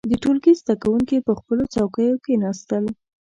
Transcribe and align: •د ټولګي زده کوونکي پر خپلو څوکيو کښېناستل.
•د 0.09 0.11
ټولګي 0.23 0.53
زده 0.61 0.75
کوونکي 0.81 1.15
پر 1.25 1.33
خپلو 1.39 1.63
څوکيو 1.73 2.21
کښېناستل. 2.23 2.83